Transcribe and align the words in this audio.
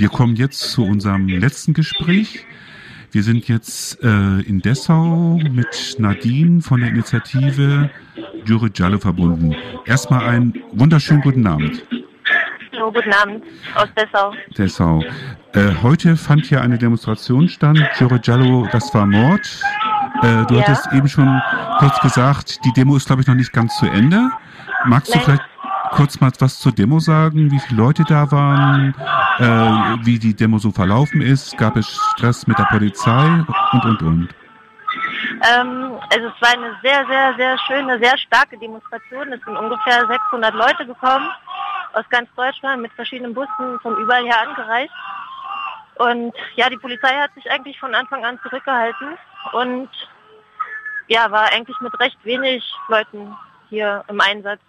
Wir 0.00 0.08
kommen 0.08 0.34
jetzt 0.34 0.60
zu 0.60 0.82
unserem 0.86 1.28
letzten 1.28 1.74
Gespräch. 1.74 2.46
Wir 3.12 3.22
sind 3.22 3.48
jetzt 3.48 4.02
äh, 4.02 4.40
in 4.40 4.62
Dessau 4.62 5.38
mit 5.52 5.96
Nadine 5.98 6.62
von 6.62 6.80
der 6.80 6.88
Initiative 6.88 7.90
Jure 8.46 8.70
Jallo 8.74 8.96
verbunden. 8.96 9.54
Erstmal 9.84 10.26
einen 10.26 10.54
wunderschönen 10.72 11.20
guten 11.20 11.46
Abend. 11.46 11.84
Hallo, 12.72 12.90
guten 12.90 13.12
Abend 13.12 13.44
aus 13.74 13.88
Dessau. 13.94 14.32
Dessau. 14.56 15.04
Äh, 15.52 15.74
heute 15.82 16.16
fand 16.16 16.46
hier 16.46 16.62
eine 16.62 16.78
Demonstration 16.78 17.46
statt. 17.50 17.76
Jure 17.98 18.18
Jallo, 18.24 18.66
das 18.72 18.94
war 18.94 19.04
Mord. 19.04 19.62
Äh, 20.22 20.46
du 20.46 20.54
ja. 20.54 20.62
hattest 20.62 20.88
eben 20.94 21.08
schon 21.08 21.42
kurz 21.78 22.00
gesagt, 22.00 22.58
die 22.64 22.72
Demo 22.72 22.96
ist, 22.96 23.06
glaube 23.06 23.20
ich, 23.20 23.28
noch 23.28 23.34
nicht 23.34 23.52
ganz 23.52 23.76
zu 23.76 23.84
Ende. 23.84 24.30
Magst 24.86 25.10
Nein. 25.10 25.18
du 25.18 25.24
vielleicht 25.26 25.50
kurz 25.90 26.20
mal 26.20 26.30
was 26.38 26.58
zur 26.58 26.72
Demo 26.72 26.98
sagen? 26.98 27.50
Wie 27.50 27.58
viele 27.60 27.82
Leute 27.82 28.04
da 28.04 28.30
waren? 28.30 28.94
Äh, 29.38 30.06
wie 30.06 30.18
die 30.18 30.34
Demo 30.34 30.58
so 30.58 30.70
verlaufen 30.70 31.20
ist? 31.20 31.56
Gab 31.56 31.76
es 31.76 31.88
Stress 32.12 32.46
mit 32.46 32.58
der 32.58 32.64
Polizei? 32.64 33.44
Und, 33.72 33.84
und, 33.84 34.02
und. 34.02 34.28
Ähm, 35.48 35.98
also 36.12 36.28
es 36.28 36.42
war 36.42 36.52
eine 36.52 36.76
sehr, 36.82 37.06
sehr, 37.06 37.34
sehr 37.36 37.58
schöne, 37.66 37.98
sehr 37.98 38.18
starke 38.18 38.58
Demonstration. 38.58 39.32
Es 39.32 39.42
sind 39.44 39.56
ungefähr 39.56 40.06
600 40.06 40.54
Leute 40.54 40.86
gekommen 40.86 41.28
aus 41.94 42.04
ganz 42.10 42.28
Deutschland 42.36 42.82
mit 42.82 42.92
verschiedenen 42.92 43.34
Bussen 43.34 43.80
von 43.82 43.96
überall 43.96 44.24
her 44.24 44.40
angereist. 44.48 44.92
Und 45.96 46.34
ja, 46.56 46.68
die 46.70 46.78
Polizei 46.78 47.14
hat 47.18 47.34
sich 47.34 47.50
eigentlich 47.50 47.78
von 47.78 47.94
Anfang 47.94 48.24
an 48.24 48.38
zurückgehalten 48.42 49.18
und 49.52 49.88
ja, 51.08 51.30
war 51.30 51.52
eigentlich 51.52 51.78
mit 51.80 51.98
recht 52.00 52.16
wenig 52.24 52.64
Leuten 52.88 53.36
hier 53.68 54.04
im 54.08 54.20
Einsatz. 54.20 54.60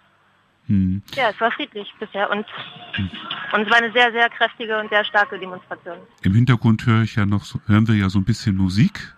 Hm. 0.72 1.02
Ja, 1.14 1.28
es 1.28 1.38
war 1.38 1.52
friedlich 1.52 1.92
bisher 2.00 2.30
und, 2.30 2.46
hm. 2.94 3.10
und 3.52 3.60
es 3.60 3.70
war 3.70 3.76
eine 3.76 3.92
sehr, 3.92 4.10
sehr 4.10 4.30
kräftige 4.30 4.78
und 4.78 4.88
sehr 4.88 5.04
starke 5.04 5.38
Demonstration. 5.38 5.98
Im 6.22 6.32
Hintergrund 6.32 6.86
höre 6.86 7.02
ich 7.02 7.14
ja 7.14 7.26
noch, 7.26 7.44
hören 7.66 7.86
wir 7.86 7.94
ja 7.94 8.08
so 8.08 8.18
ein 8.18 8.24
bisschen 8.24 8.56
Musik. 8.56 9.14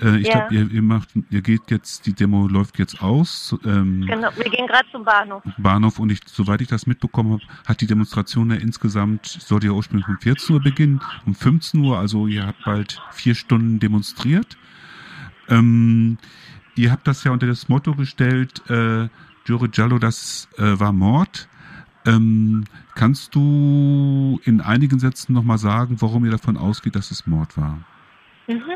Äh, 0.00 0.20
ich 0.20 0.28
ja. 0.28 0.48
glaube, 0.48 0.54
ihr, 0.54 0.70
ihr, 0.70 0.80
macht, 0.80 1.10
ihr 1.28 1.42
geht 1.42 1.70
jetzt, 1.70 2.06
die 2.06 2.14
Demo 2.14 2.48
läuft 2.48 2.78
jetzt 2.78 3.02
aus. 3.02 3.54
Ähm, 3.66 4.06
genau, 4.06 4.30
wir 4.34 4.50
gehen 4.50 4.66
gerade 4.66 4.88
zum 4.92 5.04
Bahnhof. 5.04 5.42
Bahnhof 5.58 5.98
und 5.98 6.10
ich, 6.10 6.20
soweit 6.24 6.62
ich 6.62 6.68
das 6.68 6.86
mitbekommen 6.86 7.32
habe, 7.32 7.42
hat 7.66 7.82
die 7.82 7.86
Demonstration 7.86 8.50
ja 8.50 8.56
insgesamt, 8.56 9.26
sollte 9.26 9.66
ja 9.66 9.72
ursprünglich 9.74 10.08
um 10.08 10.18
14 10.18 10.56
Uhr 10.56 10.62
beginnen, 10.62 11.02
um 11.26 11.34
15 11.34 11.84
Uhr, 11.84 11.98
also 11.98 12.26
ihr 12.26 12.46
habt 12.46 12.64
bald 12.64 13.02
vier 13.12 13.34
Stunden 13.34 13.78
demonstriert. 13.78 14.56
Ähm, 15.50 16.16
ihr 16.76 16.90
habt 16.90 17.06
das 17.06 17.24
ja 17.24 17.32
unter 17.32 17.46
das 17.46 17.68
Motto 17.68 17.94
gestellt, 17.94 18.62
äh, 18.70 19.08
Giorgio 19.44 19.68
Giallo, 19.68 19.98
das 19.98 20.48
äh, 20.56 20.80
war 20.80 20.92
Mord. 20.92 21.48
Ähm, 22.06 22.64
kannst 22.94 23.34
du 23.34 24.40
in 24.44 24.60
einigen 24.60 24.98
Sätzen 24.98 25.34
nochmal 25.34 25.58
sagen, 25.58 25.96
warum 26.00 26.24
ihr 26.24 26.30
davon 26.30 26.56
ausgeht, 26.56 26.96
dass 26.96 27.10
es 27.10 27.26
Mord 27.26 27.56
war? 27.56 27.78
Mhm. 28.46 28.72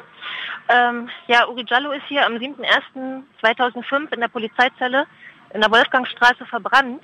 Ähm, 0.69 1.09
ja, 1.27 1.47
Uri 1.49 1.65
Giallo 1.65 1.93
ist 1.93 2.05
hier 2.09 2.27
am 2.27 2.35
7.1.2005 2.35 4.13
in 4.13 4.21
der 4.21 4.29
Polizeizelle 4.29 5.07
in 5.55 5.61
der 5.61 5.71
Wolfgangstraße 5.71 6.45
verbrannt. 6.47 7.03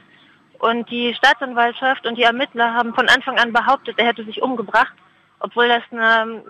Und 0.59 0.91
die 0.91 1.15
Staatsanwaltschaft 1.15 2.07
und 2.07 2.17
die 2.17 2.23
Ermittler 2.23 2.73
haben 2.75 2.95
von 2.95 3.09
Anfang 3.09 3.39
an 3.39 3.53
behauptet, 3.53 3.99
er 3.99 4.07
hätte 4.07 4.25
sich 4.25 4.41
umgebracht, 4.41 4.95
obwohl 5.41 5.69
das 5.69 5.83
eine 5.91 6.43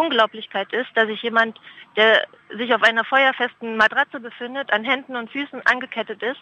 Unglaublichkeit 0.00 0.72
ist, 0.72 0.88
dass 0.94 1.06
sich 1.06 1.22
jemand, 1.22 1.60
der 1.96 2.26
sich 2.56 2.74
auf 2.74 2.82
einer 2.82 3.04
feuerfesten 3.04 3.76
Matratze 3.76 4.20
befindet, 4.20 4.72
an 4.72 4.84
Händen 4.84 5.16
und 5.16 5.30
Füßen 5.30 5.64
angekettet 5.66 6.22
ist, 6.22 6.40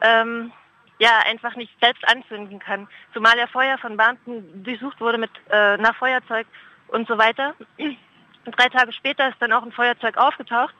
ähm, 0.00 0.52
ja, 0.98 1.18
einfach 1.26 1.56
nicht 1.56 1.72
selbst 1.80 2.06
anzünden 2.08 2.58
kann. 2.58 2.86
Zumal 3.14 3.38
er 3.38 3.48
vorher 3.48 3.78
von 3.78 3.96
Beamten 3.96 4.62
durchsucht 4.62 5.00
wurde 5.00 5.18
mit 5.18 5.30
äh, 5.50 5.76
nach 5.78 5.96
Feuerzeug 5.96 6.46
und 6.88 7.08
so 7.08 7.16
weiter. 7.16 7.54
Und 7.78 8.58
drei 8.58 8.68
Tage 8.68 8.92
später 8.92 9.28
ist 9.28 9.40
dann 9.40 9.52
auch 9.52 9.62
ein 9.62 9.72
Feuerzeug 9.72 10.16
aufgetaucht. 10.18 10.74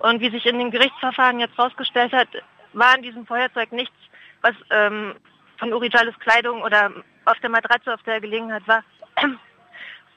Und 0.00 0.20
wie 0.20 0.30
sich 0.30 0.46
in 0.46 0.58
den 0.58 0.70
Gerichtsverfahren 0.70 1.40
jetzt 1.40 1.58
rausgestellt 1.58 2.12
hat, 2.12 2.28
war 2.72 2.96
in 2.96 3.02
diesem 3.02 3.26
Feuerzeug 3.26 3.72
nichts, 3.72 3.96
was 4.42 4.54
ähm, 4.70 5.14
von 5.58 5.72
Uri 5.72 5.88
Jalles 5.92 6.18
Kleidung 6.20 6.62
oder 6.62 6.92
auf 7.24 7.38
der 7.40 7.50
Matratze, 7.50 7.92
auf 7.92 8.02
der 8.04 8.14
er 8.14 8.20
gelegen 8.20 8.52
hat, 8.52 8.66
war, 8.68 8.84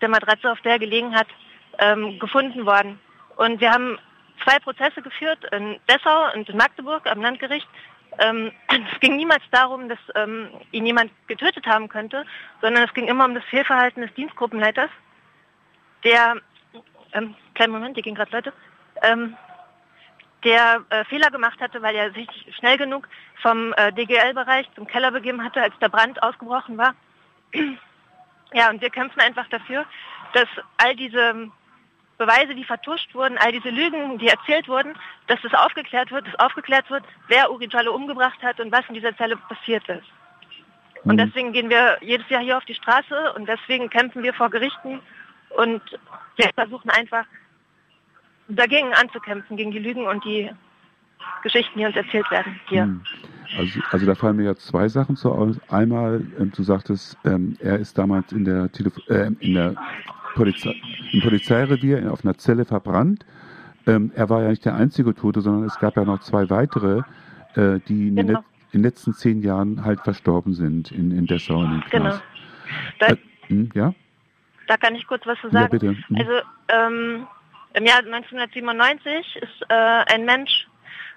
der 0.01 0.09
Matratze, 0.09 0.51
auf 0.51 0.61
der 0.61 0.73
er 0.73 0.79
gelegen 0.79 1.15
hat, 1.15 1.27
ähm, 1.79 2.19
gefunden 2.19 2.65
worden. 2.65 2.99
Und 3.37 3.61
wir 3.61 3.71
haben 3.71 3.97
zwei 4.43 4.59
Prozesse 4.59 5.01
geführt 5.01 5.39
in 5.51 5.79
Dessau 5.89 6.33
und 6.33 6.49
in 6.49 6.57
Magdeburg 6.57 7.09
am 7.09 7.21
Landgericht. 7.21 7.67
Ähm, 8.19 8.51
es 8.67 8.99
ging 8.99 9.15
niemals 9.15 9.43
darum, 9.51 9.89
dass 9.89 9.99
ähm, 10.15 10.49
ihn 10.71 10.85
jemand 10.85 11.11
getötet 11.27 11.65
haben 11.65 11.89
könnte, 11.89 12.25
sondern 12.61 12.83
es 12.83 12.93
ging 12.93 13.07
immer 13.07 13.25
um 13.25 13.35
das 13.35 13.43
Fehlverhalten 13.45 14.01
des 14.01 14.13
Dienstgruppenleiters, 14.15 14.89
der 16.03 16.37
ähm, 17.13 17.35
kleinen 17.53 17.73
Moment, 17.73 17.97
die 17.97 18.01
gehen 18.01 18.15
gerade 18.15 18.31
Leute, 18.31 18.53
ähm, 19.01 19.35
der 20.43 20.83
äh, 20.89 21.05
Fehler 21.05 21.29
gemacht 21.29 21.59
hatte, 21.61 21.81
weil 21.81 21.95
er 21.95 22.11
sich 22.11 22.27
schnell 22.57 22.77
genug 22.77 23.07
vom 23.41 23.73
äh, 23.73 23.91
DGL-Bereich 23.93 24.67
zum 24.75 24.87
Keller 24.87 25.11
begeben 25.11 25.43
hatte, 25.43 25.61
als 25.61 25.77
der 25.79 25.89
Brand 25.89 26.21
ausgebrochen 26.23 26.77
war. 26.77 26.95
Ja, 28.53 28.69
und 28.69 28.81
wir 28.81 28.89
kämpfen 28.89 29.19
einfach 29.19 29.47
dafür, 29.49 29.85
dass 30.33 30.47
all 30.77 30.95
diese 30.95 31.49
Beweise, 32.17 32.53
die 32.53 32.63
vertuscht 32.63 33.15
wurden, 33.15 33.37
all 33.39 33.51
diese 33.51 33.69
Lügen, 33.69 34.19
die 34.19 34.27
erzählt 34.27 34.67
wurden, 34.67 34.93
dass 35.27 35.41
das 35.41 35.53
aufgeklärt 35.53 36.11
wird, 36.11 36.27
dass 36.27 36.39
aufgeklärt 36.39 36.89
wird, 36.89 37.03
wer 37.27 37.51
Uri 37.51 37.67
Jallo 37.71 37.95
umgebracht 37.95 38.41
hat 38.43 38.59
und 38.59 38.71
was 38.71 38.87
in 38.89 38.93
dieser 38.93 39.15
Zelle 39.17 39.37
passiert 39.37 39.87
ist. 39.89 40.05
Und 41.03 41.15
mhm. 41.15 41.25
deswegen 41.25 41.51
gehen 41.51 41.69
wir 41.69 41.97
jedes 42.01 42.29
Jahr 42.29 42.43
hier 42.43 42.57
auf 42.57 42.65
die 42.65 42.75
Straße 42.75 43.33
und 43.33 43.47
deswegen 43.47 43.89
kämpfen 43.89 44.21
wir 44.21 44.33
vor 44.33 44.49
Gerichten 44.49 45.01
und 45.57 45.81
versuchen 46.55 46.91
einfach 46.91 47.25
dagegen 48.47 48.93
anzukämpfen, 48.93 49.57
gegen 49.57 49.71
die 49.71 49.79
Lügen 49.79 50.05
und 50.07 50.23
die 50.23 50.51
Geschichten, 51.41 51.79
die 51.79 51.85
uns 51.85 51.95
erzählt 51.95 52.29
werden 52.29 52.59
hier. 52.67 52.83
Hm. 52.83 53.03
Also, 53.57 53.79
also 53.91 54.05
da 54.05 54.15
fallen 54.15 54.37
mir 54.37 54.45
ja 54.45 54.55
zwei 54.55 54.87
Sachen 54.87 55.15
zu 55.15 55.31
aus. 55.31 55.59
Einmal, 55.69 56.25
ähm, 56.39 56.51
du 56.55 56.63
sagtest, 56.63 57.17
ähm, 57.25 57.57
er 57.59 57.79
ist 57.79 57.97
damals 57.97 58.31
in 58.31 58.45
der, 58.45 58.71
Telef 58.71 58.93
äh, 59.07 59.31
in 59.39 59.53
der 59.53 59.75
Polizei 60.35 60.75
im 61.11 61.21
Polizeirevier 61.21 62.11
auf 62.11 62.23
einer 62.23 62.37
Zelle 62.37 62.65
verbrannt. 62.65 63.25
Ähm, 63.87 64.11
er 64.15 64.29
war 64.29 64.43
ja 64.43 64.49
nicht 64.49 64.63
der 64.63 64.75
einzige 64.75 65.13
Tote, 65.13 65.41
sondern 65.41 65.65
es 65.65 65.77
gab 65.79 65.97
ja 65.97 66.05
noch 66.05 66.19
zwei 66.19 66.49
weitere, 66.49 67.01
äh, 67.55 67.79
die 67.87 68.07
in, 68.07 68.15
genau. 68.15 68.27
den, 68.27 68.37
in, 68.37 68.43
den, 68.73 68.83
letzten 68.83 69.13
zehn 69.13 69.41
Jahren 69.41 69.83
halt 69.83 70.01
verstorben 70.01 70.53
sind 70.53 70.91
in, 70.91 71.11
in 71.11 71.25
Dessau 71.25 71.63
in 71.63 71.71
den 71.71 71.81
Knast. 71.81 71.89
Genau. 71.89 72.21
Da, 72.99 73.07
äh, 73.07 73.17
hm, 73.47 73.69
ja? 73.73 73.93
Da 74.67 74.77
kann 74.77 74.95
ich 74.95 75.05
kurz 75.07 75.25
was 75.25 75.39
zu 75.41 75.49
sagen. 75.49 75.63
Ja, 75.63 75.67
bitte. 75.67 75.91
Mhm. 75.91 76.15
Also 76.15 76.31
ähm, 76.69 77.27
im 77.73 77.85
Jahr 77.85 77.99
1997 77.99 79.37
ist 79.41 79.61
äh, 79.69 79.73
ein 80.13 80.25
Mensch 80.25 80.67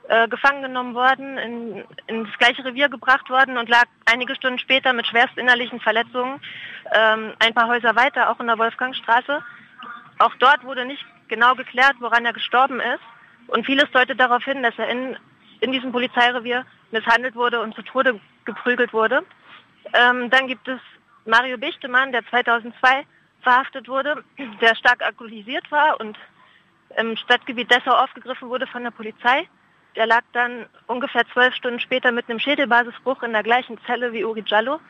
äh, 0.08 0.28
gefangen 0.28 0.62
genommen 0.62 0.94
worden, 0.94 1.38
in, 1.38 1.84
in, 2.06 2.24
das 2.24 2.38
gleiche 2.38 2.64
Revier 2.64 2.88
gebracht 2.88 3.30
worden 3.30 3.56
und 3.56 3.68
lag 3.68 3.86
einige 4.04 4.34
Stunden 4.34 4.58
später 4.58 4.92
mit 4.92 5.06
schwerst 5.06 5.36
innerlichen 5.38 5.80
Verletzungen 5.80 6.40
ähm, 6.92 7.32
ein 7.38 7.54
paar 7.54 7.68
Häuser 7.68 7.96
weiter, 7.96 8.30
auch 8.30 8.40
in 8.40 8.46
der 8.46 8.58
Wolfgangstraße. 8.58 9.42
Auch 10.18 10.34
dort 10.38 10.64
wurde 10.64 10.84
nicht 10.84 11.04
genau 11.28 11.54
geklärt, 11.54 11.96
woran 12.00 12.24
er 12.24 12.32
gestorben 12.32 12.80
ist. 12.80 13.00
Und 13.46 13.66
vieles 13.66 13.90
deutet 13.92 14.20
darauf 14.20 14.44
hin, 14.44 14.62
dass 14.62 14.78
er 14.78 14.88
in, 14.88 15.16
in 15.60 15.72
diesem 15.72 15.92
Polizeirevier 15.92 16.64
misshandelt 16.90 17.34
wurde 17.34 17.60
und 17.60 17.74
zu 17.74 17.82
Tode 17.82 18.20
geprügelt 18.44 18.92
wurde. 18.92 19.24
Ähm, 19.92 20.30
dann 20.30 20.46
gibt 20.46 20.68
es 20.68 20.80
Mario 21.24 21.58
Bichtemann, 21.58 22.12
der 22.12 22.26
2002 22.28 23.06
verhaftet 23.42 23.88
wurde, 23.88 24.22
der 24.60 24.74
stark 24.74 25.02
alkoholisiert 25.02 25.70
war 25.70 26.00
und 26.00 26.18
im 26.96 27.16
Stadtgebiet 27.16 27.70
Dessau 27.70 27.92
aufgegriffen 27.92 28.48
wurde 28.48 28.66
von 28.66 28.82
der 28.82 28.90
Polizei. 28.90 29.48
Der 29.96 30.06
lag 30.06 30.22
dann 30.32 30.66
ungefähr 30.86 31.26
zwölf 31.32 31.54
Stunden 31.54 31.80
später 31.80 32.10
mit 32.10 32.28
einem 32.28 32.40
Schädelbasisbruch 32.40 33.22
in 33.22 33.32
der 33.32 33.42
gleichen 33.42 33.78
Zelle 33.86 34.12
wie 34.12 34.24
Uri 34.24 34.42
Giallo. 34.42 34.80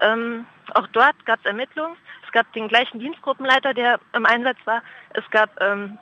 Ähm, 0.00 0.46
auch 0.74 0.86
dort 0.88 1.24
gab 1.26 1.40
es 1.40 1.46
Ermittlungen. 1.46 1.96
Es 2.24 2.32
gab 2.32 2.50
den 2.52 2.68
gleichen 2.68 2.98
Dienstgruppenleiter, 2.98 3.74
der 3.74 4.00
im 4.14 4.26
Einsatz 4.26 4.58
war. 4.64 4.82
Es 5.10 5.28
gab 5.30 5.50
ähm, 5.60 5.98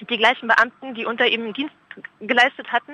die 0.00 0.16
gleichen 0.16 0.48
Beamten, 0.48 0.94
die 0.94 1.06
unter 1.06 1.26
ihm 1.26 1.52
Dienst 1.52 1.74
geleistet 2.20 2.72
hatten. 2.72 2.92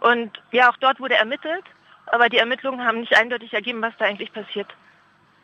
Und 0.00 0.42
ja, 0.52 0.70
auch 0.70 0.76
dort 0.76 1.00
wurde 1.00 1.14
ermittelt. 1.14 1.64
Aber 2.06 2.28
die 2.28 2.38
Ermittlungen 2.38 2.84
haben 2.84 3.00
nicht 3.00 3.16
eindeutig 3.16 3.52
ergeben, 3.52 3.82
was 3.82 3.94
da 3.98 4.04
eigentlich 4.04 4.32
passiert 4.32 4.68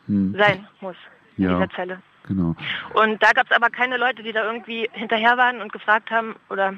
hm. 0.07 0.35
sein 0.37 0.67
muss 0.79 0.95
in 1.37 1.45
ja. 1.45 1.53
dieser 1.53 1.69
Zelle. 1.71 2.01
Genau. 2.27 2.55
Und 2.93 3.21
da 3.21 3.31
gab 3.31 3.47
es 3.47 3.55
aber 3.55 3.69
keine 3.69 3.97
Leute, 3.97 4.23
die 4.23 4.31
da 4.31 4.45
irgendwie 4.45 4.89
hinterher 4.93 5.37
waren 5.37 5.61
und 5.61 5.73
gefragt 5.73 6.09
haben 6.09 6.35
oder 6.49 6.73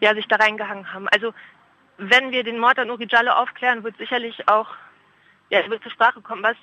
ja, 0.00 0.14
sich 0.14 0.26
da 0.28 0.36
reingehangen 0.36 0.92
haben. 0.92 1.08
Also 1.08 1.32
wenn 1.98 2.30
wir 2.30 2.44
den 2.44 2.58
Mord 2.58 2.78
an 2.78 2.90
Uri 2.90 3.06
Jallo 3.08 3.32
aufklären, 3.32 3.84
wird 3.84 3.96
sicherlich 3.98 4.48
auch 4.48 4.68
ja, 5.50 5.68
wird 5.68 5.82
zur 5.82 5.92
Sprache 5.92 6.20
kommen, 6.20 6.42
was 6.42 6.56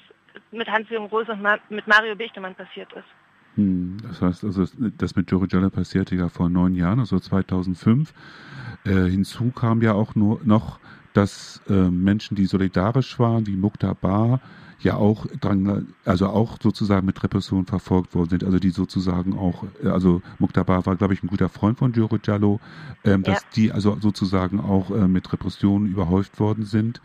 mit 0.52 0.68
Hans-Jürgen 0.68 1.08
Rose 1.08 1.32
und 1.32 1.42
mit 1.70 1.88
Mario 1.88 2.16
Bechtemann 2.16 2.56
passiert 2.56 2.92
ist. 2.94 3.06
Hm, 3.56 3.98
das 4.04 4.22
heißt 4.22 4.44
also, 4.44 4.66
das 4.98 5.16
mit 5.16 5.32
Uri 5.32 5.48
Jallo 5.50 5.70
passierte 5.70 6.16
ja 6.16 6.30
vor 6.30 6.50
neun 6.50 6.74
Jahren, 6.74 7.00
also 7.00 7.20
2005. 7.20 8.14
Äh, 8.86 8.92
hinzu 9.10 9.52
kam 9.52 9.82
ja 9.82 9.94
auch 9.94 10.16
nur 10.16 10.40
noch, 10.44 10.80
dass 11.18 11.62
äh, 11.68 11.74
Menschen, 11.74 12.36
die 12.36 12.46
solidarisch 12.46 13.18
waren, 13.18 13.48
wie 13.48 13.56
Mukta 13.56 13.94
Bar, 13.94 14.40
ja 14.80 14.96
auch 14.96 15.26
dran, 15.42 15.94
also 16.06 16.28
auch 16.28 16.58
sozusagen 16.62 17.06
mit 17.06 17.24
Repression 17.24 17.66
verfolgt 17.66 18.14
worden 18.14 18.30
sind, 18.30 18.44
also 18.44 18.60
die 18.60 18.70
sozusagen 18.70 19.38
auch, 19.38 19.64
äh, 19.84 19.88
also 19.88 20.22
Muqtabar 20.38 20.86
war, 20.86 20.96
glaube 20.96 21.16
ich, 21.16 21.24
ein 21.24 21.28
guter 21.28 21.50
Freund 21.50 21.80
von 21.80 21.92
Giorgio 21.92 22.20
Giallo, 22.20 22.60
ähm, 23.04 23.24
dass 23.24 23.42
ja. 23.42 23.48
die 23.56 23.72
also 23.72 23.98
sozusagen 24.00 24.60
auch 24.60 24.92
äh, 24.92 25.08
mit 25.08 25.32
Repressionen 25.34 25.88
überhäuft 25.88 26.40
worden 26.40 26.66
sind, 26.66 27.02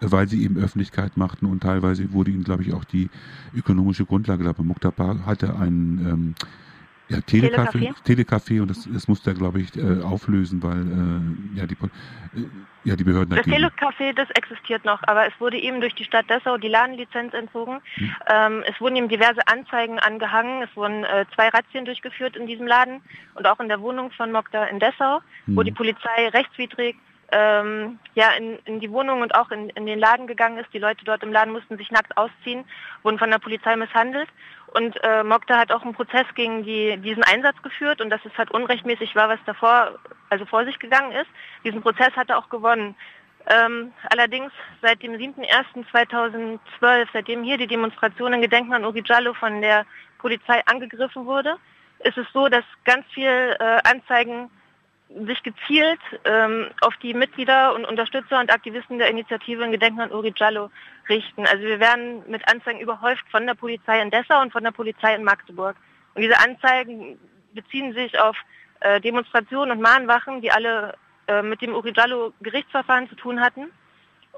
äh, 0.00 0.06
weil 0.10 0.28
sie 0.28 0.44
eben 0.44 0.56
Öffentlichkeit 0.56 1.16
machten 1.16 1.46
und 1.46 1.64
teilweise 1.64 2.12
wurde 2.12 2.30
ihnen, 2.30 2.44
glaube 2.44 2.62
ich, 2.62 2.72
auch 2.72 2.84
die 2.84 3.10
ökonomische 3.54 4.04
Grundlage, 4.04 4.44
glaube 4.44 4.62
ich, 4.62 4.66
Muqtabar 4.66 5.26
hatte 5.26 5.56
einen 5.56 6.06
ähm, 6.06 6.34
ja, 7.08 7.18
Telecafé, 7.18 7.94
Telecafé 8.04 8.60
und 8.60 8.68
das, 8.68 8.88
das 8.92 9.06
musste 9.06 9.30
er, 9.30 9.34
glaube 9.34 9.60
ich, 9.60 9.76
äh, 9.76 10.02
auflösen, 10.02 10.62
weil 10.62 10.80
äh, 10.80 11.58
ja, 11.58 11.66
die, 11.66 11.74
äh, 11.74 12.46
ja, 12.84 12.96
die 12.96 13.04
Behörden 13.04 13.36
Das 13.36 13.46
Telecafé, 13.46 14.12
das 14.12 14.28
existiert 14.30 14.84
noch, 14.84 15.02
aber 15.04 15.26
es 15.26 15.32
wurde 15.38 15.58
eben 15.58 15.80
durch 15.80 15.94
die 15.94 16.04
Stadt 16.04 16.28
Dessau 16.28 16.56
die 16.56 16.68
Ladenlizenz 16.68 17.32
entzogen. 17.32 17.80
Hm. 17.94 18.16
Ähm, 18.28 18.64
es 18.66 18.80
wurden 18.80 18.96
ihm 18.96 19.08
diverse 19.08 19.46
Anzeigen 19.46 19.98
angehangen, 20.00 20.62
es 20.62 20.76
wurden 20.76 21.04
äh, 21.04 21.26
zwei 21.34 21.48
Razzien 21.48 21.84
durchgeführt 21.84 22.36
in 22.36 22.46
diesem 22.46 22.66
Laden 22.66 23.00
und 23.34 23.46
auch 23.46 23.60
in 23.60 23.68
der 23.68 23.80
Wohnung 23.80 24.10
von 24.10 24.32
Mokta 24.32 24.64
in 24.64 24.80
Dessau, 24.80 25.20
hm. 25.44 25.56
wo 25.56 25.62
die 25.62 25.72
Polizei 25.72 26.28
rechtswidrig 26.28 26.96
ähm, 27.32 27.98
ja, 28.14 28.30
in, 28.32 28.58
in 28.64 28.80
die 28.80 28.90
Wohnung 28.90 29.20
und 29.20 29.34
auch 29.34 29.50
in, 29.50 29.70
in 29.70 29.86
den 29.86 29.98
Laden 29.98 30.26
gegangen 30.26 30.58
ist. 30.58 30.72
Die 30.72 30.78
Leute 30.78 31.04
dort 31.04 31.22
im 31.22 31.32
Laden 31.32 31.52
mussten 31.52 31.76
sich 31.76 31.90
nackt 31.90 32.16
ausziehen, 32.16 32.64
wurden 33.02 33.18
von 33.18 33.30
der 33.30 33.38
Polizei 33.38 33.76
misshandelt. 33.76 34.28
Und 34.68 34.96
äh, 35.02 35.22
Mokta 35.22 35.58
hat 35.58 35.72
auch 35.72 35.82
einen 35.82 35.94
Prozess 35.94 36.26
gegen 36.34 36.62
die, 36.62 36.96
diesen 36.98 37.22
Einsatz 37.22 37.60
geführt 37.62 38.00
und 38.00 38.10
dass 38.10 38.24
es 38.24 38.36
halt 38.36 38.50
unrechtmäßig 38.50 39.14
war, 39.16 39.28
was 39.28 39.40
davor 39.46 39.98
also 40.28 40.44
vor 40.44 40.64
sich 40.64 40.78
gegangen 40.78 41.12
ist. 41.12 41.30
Diesen 41.64 41.82
Prozess 41.82 42.14
hat 42.16 42.30
er 42.30 42.38
auch 42.38 42.48
gewonnen. 42.48 42.94
Ähm, 43.48 43.92
allerdings 44.10 44.52
seit 44.82 45.02
dem 45.02 45.12
7.1.2012, 45.12 47.06
seitdem 47.12 47.44
hier 47.44 47.58
die 47.58 47.68
Demonstration 47.68 48.32
in 48.32 48.42
Gedenken 48.42 48.74
an 48.74 48.84
Uri 48.84 49.02
Jallo 49.04 49.34
von 49.34 49.60
der 49.60 49.86
Polizei 50.18 50.60
angegriffen 50.66 51.26
wurde, 51.26 51.56
ist 52.00 52.18
es 52.18 52.26
so, 52.32 52.48
dass 52.48 52.64
ganz 52.84 53.06
viel 53.12 53.56
äh, 53.58 53.78
Anzeigen 53.84 54.50
sich 55.08 55.42
gezielt 55.42 56.00
ähm, 56.24 56.68
auf 56.80 56.96
die 56.96 57.14
Mitglieder 57.14 57.74
und 57.74 57.84
Unterstützer 57.84 58.40
und 58.40 58.52
Aktivisten 58.52 58.98
der 58.98 59.08
Initiative 59.08 59.64
in 59.64 59.70
Gedenken 59.70 60.00
an 60.00 60.12
Uri 60.12 60.32
Jallo 60.36 60.70
richten. 61.08 61.46
Also 61.46 61.62
wir 61.62 61.78
werden 61.78 62.28
mit 62.28 62.46
Anzeigen 62.48 62.80
überhäuft 62.80 63.24
von 63.30 63.46
der 63.46 63.54
Polizei 63.54 64.00
in 64.00 64.10
Dessau 64.10 64.40
und 64.40 64.52
von 64.52 64.64
der 64.64 64.72
Polizei 64.72 65.14
in 65.14 65.22
Magdeburg. 65.22 65.76
Und 66.14 66.22
diese 66.22 66.38
Anzeigen 66.38 67.18
beziehen 67.54 67.92
sich 67.94 68.18
auf 68.18 68.36
äh, 68.80 69.00
Demonstrationen 69.00 69.76
und 69.76 69.80
Mahnwachen, 69.80 70.40
die 70.40 70.50
alle 70.50 70.96
äh, 71.28 71.42
mit 71.42 71.62
dem 71.62 71.74
Uri 71.74 71.92
Jallo 71.94 72.32
Gerichtsverfahren 72.40 73.08
zu 73.08 73.14
tun 73.14 73.40
hatten. 73.40 73.70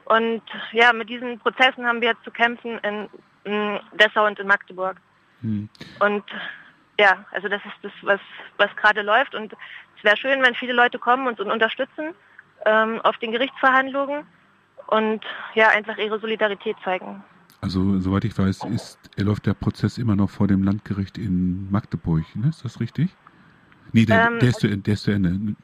Und 0.04 0.42
ja, 0.72 0.92
mit 0.92 1.08
diesen 1.08 1.38
Prozessen 1.38 1.86
haben 1.86 2.00
wir 2.00 2.10
jetzt 2.10 2.24
zu 2.24 2.30
kämpfen 2.30 2.78
in, 2.78 3.08
in 3.44 3.80
Dessau 3.94 4.26
und 4.26 4.38
in 4.38 4.46
Magdeburg. 4.46 4.96
Hm. 5.40 5.68
Und 6.00 6.24
ja, 6.98 7.24
also 7.32 7.48
das 7.48 7.64
ist 7.64 7.74
das, 7.82 7.92
was, 8.02 8.20
was 8.56 8.74
gerade 8.76 9.02
läuft. 9.02 9.34
Und 9.34 9.52
es 9.96 10.04
wäre 10.04 10.16
schön, 10.16 10.42
wenn 10.42 10.54
viele 10.54 10.72
Leute 10.72 10.98
kommen 10.98 11.26
und 11.26 11.40
uns 11.40 11.50
unterstützen 11.50 12.14
ähm, 12.66 13.00
auf 13.02 13.16
den 13.18 13.32
Gerichtsverhandlungen 13.32 14.26
und 14.88 15.24
ja, 15.54 15.68
einfach 15.68 15.96
ihre 15.98 16.18
Solidarität 16.18 16.76
zeigen. 16.84 17.22
Also, 17.60 17.98
soweit 17.98 18.24
ich 18.24 18.38
weiß, 18.38 18.64
ist, 18.64 18.98
läuft 19.16 19.46
der 19.46 19.54
Prozess 19.54 19.98
immer 19.98 20.14
noch 20.14 20.30
vor 20.30 20.46
dem 20.46 20.62
Landgericht 20.62 21.18
in 21.18 21.70
Magdeburg, 21.70 22.24
ne? 22.36 22.48
Ist 22.48 22.64
das 22.64 22.80
richtig? 22.80 23.10
Nee, 23.92 24.04
der, 24.04 24.28
ähm, 24.28 24.38
der, 24.38 24.50
ist, 24.50 24.60
zu, 24.60 24.76
der 24.76 24.94
ist 24.94 25.02
zu 25.02 25.10
Ende. 25.10 25.56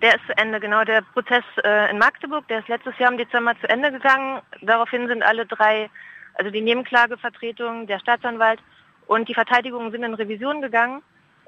Der 0.00 0.14
ist 0.14 0.26
zu 0.26 0.36
Ende, 0.38 0.60
genau. 0.60 0.84
Der 0.84 1.02
Prozess 1.02 1.44
äh, 1.62 1.90
in 1.90 1.98
Magdeburg, 1.98 2.48
der 2.48 2.60
ist 2.60 2.68
letztes 2.68 2.98
Jahr 2.98 3.12
im 3.12 3.18
Dezember 3.18 3.54
zu 3.60 3.68
Ende 3.68 3.92
gegangen. 3.92 4.40
Daraufhin 4.62 5.08
sind 5.08 5.22
alle 5.22 5.44
drei, 5.44 5.90
also 6.34 6.50
die 6.50 6.62
Nebenklagevertretung, 6.62 7.86
der 7.86 7.98
Staatsanwalt 7.98 8.60
und 9.06 9.28
die 9.28 9.34
Verteidigung 9.34 9.90
sind 9.90 10.02
in 10.02 10.14
Revision 10.14 10.60
gegangen. 10.60 11.02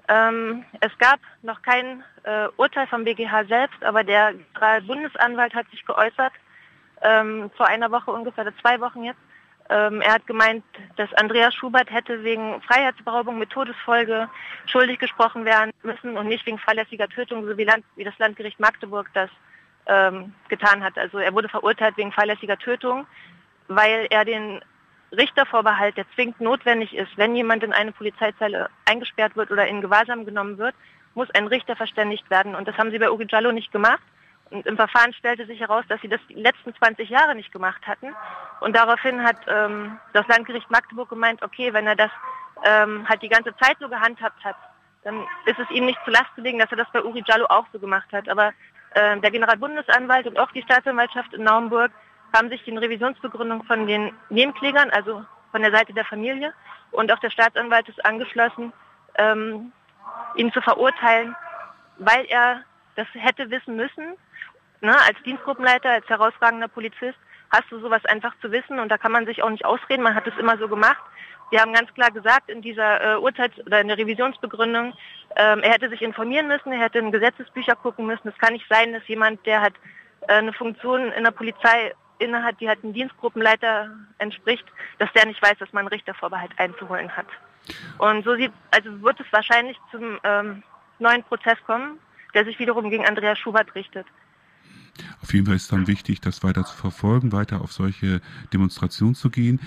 Ähm, 0.08 0.64
es 0.80 0.96
gab 0.98 1.20
noch 1.42 1.60
kein 1.62 2.02
äh, 2.22 2.48
Urteil 2.56 2.86
vom 2.86 3.04
BGH 3.04 3.44
selbst, 3.44 3.82
aber 3.84 4.04
der 4.04 4.34
Bundesanwalt 4.86 5.54
hat 5.54 5.68
sich 5.70 5.84
geäußert, 5.84 6.32
ähm, 7.02 7.50
vor 7.56 7.66
einer 7.66 7.90
Woche 7.90 8.10
ungefähr, 8.10 8.50
zwei 8.60 8.80
Wochen 8.80 9.04
jetzt. 9.04 9.20
Ähm, 9.70 10.00
er 10.00 10.14
hat 10.14 10.26
gemeint, 10.26 10.64
dass 10.96 11.12
Andreas 11.14 11.54
Schubert 11.54 11.90
hätte 11.90 12.24
wegen 12.24 12.62
Freiheitsberaubung 12.62 13.38
mit 13.38 13.50
Todesfolge 13.50 14.30
schuldig 14.64 14.98
gesprochen 14.98 15.44
werden 15.44 15.72
müssen 15.82 16.16
und 16.16 16.26
nicht 16.26 16.46
wegen 16.46 16.58
fahrlässiger 16.58 17.08
Tötung, 17.08 17.46
so 17.46 17.58
wie, 17.58 17.64
Land, 17.64 17.84
wie 17.96 18.04
das 18.04 18.18
Landgericht 18.18 18.58
Magdeburg 18.58 19.10
das 19.12 19.28
ähm, 19.86 20.32
getan 20.48 20.82
hat. 20.82 20.96
Also 20.96 21.18
er 21.18 21.34
wurde 21.34 21.50
verurteilt 21.50 21.98
wegen 21.98 22.12
fahrlässiger 22.12 22.58
Tötung, 22.58 23.06
weil 23.68 24.06
er 24.08 24.24
den 24.24 24.62
Richtervorbehalt, 25.12 25.96
der 25.96 26.04
zwingend 26.14 26.40
notwendig 26.40 26.94
ist, 26.94 27.16
wenn 27.16 27.34
jemand 27.34 27.62
in 27.62 27.72
eine 27.72 27.92
Polizeizelle 27.92 28.68
eingesperrt 28.84 29.36
wird 29.36 29.50
oder 29.50 29.66
in 29.66 29.80
Gewahrsam 29.80 30.24
genommen 30.24 30.58
wird, 30.58 30.74
muss 31.14 31.30
ein 31.30 31.46
Richter 31.46 31.76
verständigt 31.76 32.28
werden. 32.30 32.54
Und 32.54 32.68
das 32.68 32.76
haben 32.76 32.90
sie 32.90 32.98
bei 32.98 33.10
Ugi 33.10 33.26
Jallo 33.28 33.52
nicht 33.52 33.72
gemacht. 33.72 34.02
Und 34.50 34.66
im 34.66 34.76
Verfahren 34.76 35.12
stellte 35.12 35.46
sich 35.46 35.60
heraus, 35.60 35.84
dass 35.88 36.00
sie 36.00 36.08
das 36.08 36.20
die 36.28 36.34
letzten 36.34 36.74
20 36.74 37.08
Jahre 37.08 37.34
nicht 37.34 37.52
gemacht 37.52 37.86
hatten. 37.86 38.14
Und 38.60 38.76
daraufhin 38.76 39.22
hat 39.22 39.36
ähm, 39.46 39.98
das 40.12 40.26
Landgericht 40.28 40.70
Magdeburg 40.70 41.08
gemeint, 41.08 41.42
okay, 41.42 41.72
wenn 41.72 41.86
er 41.86 41.96
das 41.96 42.10
ähm, 42.64 43.06
halt 43.08 43.22
die 43.22 43.28
ganze 43.28 43.54
Zeit 43.56 43.76
so 43.80 43.88
gehandhabt 43.88 44.42
hat, 44.44 44.56
dann 45.04 45.26
ist 45.46 45.58
es 45.58 45.70
ihm 45.70 45.86
nicht 45.86 45.98
zu 46.04 46.10
Last 46.10 46.34
zu 46.34 46.40
legen, 46.40 46.58
dass 46.58 46.70
er 46.70 46.78
das 46.78 46.90
bei 46.92 47.02
Uri 47.02 47.22
Jallo 47.26 47.46
auch 47.48 47.66
so 47.72 47.78
gemacht 47.78 48.10
hat. 48.12 48.28
Aber 48.28 48.52
äh, 48.94 49.18
der 49.20 49.30
Generalbundesanwalt 49.30 50.26
und 50.26 50.38
auch 50.38 50.50
die 50.52 50.62
Staatsanwaltschaft 50.62 51.34
in 51.34 51.44
Naumburg 51.44 51.92
haben 52.32 52.48
sich 52.48 52.64
den 52.64 52.78
Revisionsbegründungen 52.78 53.66
von 53.66 53.86
den 53.86 54.12
Nebenklägern, 54.30 54.90
also 54.90 55.24
von 55.50 55.62
der 55.62 55.72
Seite 55.72 55.92
der 55.92 56.04
Familie 56.04 56.52
und 56.90 57.10
auch 57.12 57.18
der 57.18 57.30
Staatsanwalt 57.30 57.88
ist 57.88 58.04
angeschlossen, 58.04 58.72
ähm, 59.16 59.72
ihn 60.36 60.52
zu 60.52 60.60
verurteilen, 60.60 61.34
weil 61.98 62.24
er 62.26 62.62
das 62.96 63.06
hätte 63.14 63.50
wissen 63.50 63.76
müssen. 63.76 64.14
Ne, 64.80 64.94
als 64.94 65.20
Dienstgruppenleiter, 65.24 65.90
als 65.90 66.08
herausragender 66.08 66.68
Polizist 66.68 67.18
hast 67.50 67.70
du 67.70 67.80
sowas 67.80 68.04
einfach 68.04 68.32
zu 68.40 68.52
wissen 68.52 68.78
und 68.78 68.90
da 68.90 68.98
kann 68.98 69.10
man 69.10 69.26
sich 69.26 69.42
auch 69.42 69.50
nicht 69.50 69.64
ausreden. 69.64 70.02
Man 70.02 70.14
hat 70.14 70.26
es 70.26 70.36
immer 70.38 70.56
so 70.58 70.68
gemacht. 70.68 71.02
Wir 71.50 71.60
haben 71.60 71.72
ganz 71.72 71.92
klar 71.94 72.10
gesagt 72.10 72.50
in 72.50 72.62
dieser 72.62 73.14
äh, 73.14 73.16
Urteils- 73.16 73.58
oder 73.66 73.80
in 73.80 73.88
der 73.88 73.98
Revisionsbegründung, 73.98 74.92
ähm, 75.36 75.60
er 75.62 75.72
hätte 75.72 75.88
sich 75.88 76.02
informieren 76.02 76.46
müssen, 76.46 76.72
er 76.72 76.80
hätte 76.80 76.98
in 76.98 77.10
Gesetzesbücher 77.10 77.74
gucken 77.76 78.06
müssen. 78.06 78.28
Es 78.28 78.38
kann 78.38 78.52
nicht 78.52 78.66
sein, 78.68 78.92
dass 78.92 79.06
jemand, 79.08 79.44
der 79.46 79.62
hat 79.62 79.72
äh, 80.28 80.34
eine 80.34 80.52
Funktion 80.52 81.10
in 81.12 81.24
der 81.24 81.30
Polizei 81.30 81.94
innehat, 82.18 82.60
die 82.60 82.68
halt 82.68 82.82
einem 82.82 82.92
Dienstgruppenleiter 82.92 83.90
entspricht, 84.18 84.64
dass 84.98 85.12
der 85.12 85.26
nicht 85.26 85.42
weiß, 85.42 85.58
dass 85.58 85.72
man 85.72 85.80
einen 85.80 85.88
Richtervorbehalt 85.88 86.52
einzuholen 86.58 87.14
hat. 87.16 87.26
Und 87.98 88.24
so 88.24 88.34
sieht, 88.36 88.52
also 88.70 89.02
wird 89.02 89.20
es 89.20 89.26
wahrscheinlich 89.30 89.76
zum 89.90 90.18
ähm, 90.24 90.62
neuen 90.98 91.22
Prozess 91.24 91.58
kommen, 91.66 91.98
der 92.34 92.44
sich 92.44 92.58
wiederum 92.58 92.90
gegen 92.90 93.06
Andreas 93.06 93.38
Schubert 93.38 93.74
richtet. 93.74 94.06
Auf 95.22 95.32
jeden 95.32 95.46
Fall 95.46 95.56
ist 95.56 95.70
dann 95.70 95.86
wichtig, 95.86 96.20
das 96.20 96.42
weiter 96.42 96.64
zu 96.64 96.76
verfolgen, 96.76 97.32
weiter 97.32 97.60
auf 97.60 97.72
solche 97.72 98.20
Demonstrationen 98.52 99.14
zu 99.14 99.30
gehen. 99.30 99.60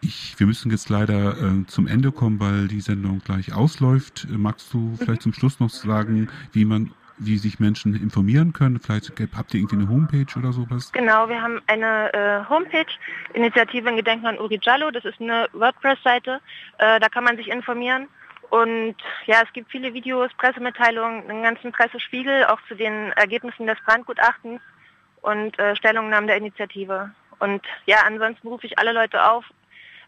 Ich, 0.00 0.34
wir 0.38 0.48
müssen 0.48 0.70
jetzt 0.72 0.88
leider 0.88 1.40
äh, 1.40 1.66
zum 1.66 1.86
Ende 1.86 2.10
kommen, 2.10 2.40
weil 2.40 2.66
die 2.66 2.80
Sendung 2.80 3.20
gleich 3.20 3.52
ausläuft. 3.52 4.26
Magst 4.28 4.72
du 4.72 4.78
mhm. 4.78 4.96
vielleicht 4.96 5.22
zum 5.22 5.32
Schluss 5.32 5.60
noch 5.60 5.70
sagen, 5.70 6.28
wie 6.52 6.64
man 6.64 6.92
wie 7.18 7.38
sich 7.38 7.60
Menschen 7.60 7.94
informieren 7.94 8.52
können? 8.52 8.80
Vielleicht 8.80 9.12
habt 9.36 9.54
ihr 9.54 9.60
irgendwie 9.60 9.76
eine 9.76 9.88
Homepage 9.88 10.38
oder 10.38 10.52
sowas? 10.52 10.92
Genau, 10.92 11.28
wir 11.28 11.40
haben 11.40 11.60
eine 11.66 12.12
äh, 12.12 12.48
Homepage, 12.48 12.86
Initiative 13.34 13.88
in 13.88 13.96
Gedenken 13.96 14.26
an 14.26 14.38
Uri 14.38 14.58
Jallo. 14.62 14.90
Das 14.90 15.04
ist 15.04 15.20
eine 15.20 15.48
WordPress-Seite. 15.52 16.40
Äh, 16.78 17.00
da 17.00 17.08
kann 17.08 17.24
man 17.24 17.36
sich 17.36 17.48
informieren. 17.48 18.08
Und 18.50 18.96
ja, 19.26 19.42
es 19.42 19.52
gibt 19.52 19.70
viele 19.70 19.94
Videos, 19.94 20.30
Pressemitteilungen, 20.36 21.28
einen 21.30 21.42
ganzen 21.42 21.72
Pressespiegel, 21.72 22.44
auch 22.44 22.58
zu 22.68 22.74
den 22.74 23.12
Ergebnissen 23.12 23.66
des 23.66 23.78
Brandgutachtens 23.86 24.60
und 25.22 25.58
äh, 25.58 25.74
Stellungnahmen 25.76 26.26
der 26.26 26.36
Initiative. 26.36 27.10
Und 27.38 27.62
ja, 27.86 27.98
ansonsten 28.06 28.48
rufe 28.48 28.66
ich 28.66 28.78
alle 28.78 28.92
Leute 28.92 29.24
auf, 29.24 29.44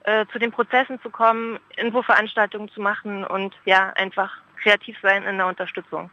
äh, 0.05 0.27
zu 0.31 0.39
den 0.39 0.53
Prozessen 0.53 1.01
zu 1.01 1.09
kommen, 1.09 1.59
Infoveranstaltungen 1.77 2.69
zu 2.69 2.83
machen 2.83 3.25
und 3.25 3.55
ja, 3.65 3.91
einfach 3.95 4.37
kreativ 4.63 4.99
sein 5.01 5.23
in 5.23 5.39
der 5.39 5.47
Unterstützung 5.47 6.11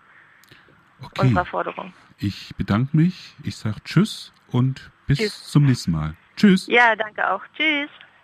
okay. 1.02 1.28
unserer 1.28 1.46
Forderung. 1.46 1.94
Ich 2.18 2.56
bedanke 2.56 2.96
mich, 2.96 3.36
ich 3.44 3.56
sage 3.56 3.78
Tschüss 3.84 4.32
und 4.48 4.92
bis 5.08 5.20
tschüss. 5.20 5.44
zum 5.50 5.66
nächsten 5.66 5.92
Mal. 5.92 6.16
Tschüss. 6.36 6.68
Ja, 6.68 6.96
danke 6.96 7.30
auch. 7.32 7.42
Tschüss. 7.56 7.90